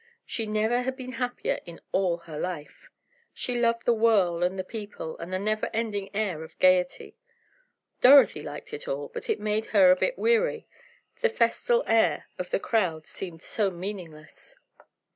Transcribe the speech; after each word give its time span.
She 0.25 0.47
never 0.47 0.81
had 0.81 0.95
been 0.97 1.11
happier 1.11 1.59
in 1.63 1.79
all 1.91 2.17
her 2.25 2.39
life. 2.39 2.89
She 3.35 3.59
loved 3.61 3.85
the 3.85 3.93
whirl 3.93 4.41
and 4.41 4.57
the 4.57 4.63
people, 4.63 5.15
and 5.19 5.31
the 5.31 5.37
never 5.37 5.69
ending 5.75 6.09
air 6.15 6.41
of 6.41 6.57
gaiety. 6.57 7.19
Dorothy 8.01 8.41
liked 8.41 8.73
it 8.73 8.87
all, 8.87 9.09
but 9.09 9.29
it 9.29 9.39
made 9.39 9.67
her 9.67 9.91
a 9.91 9.95
bit 9.95 10.17
weary; 10.17 10.67
the 11.21 11.29
festal 11.29 11.83
air 11.85 12.25
of 12.39 12.49
the 12.49 12.59
crowd 12.59 13.03
did 13.03 13.09
seem 13.09 13.39
so 13.39 13.69
meaningless. 13.69 14.55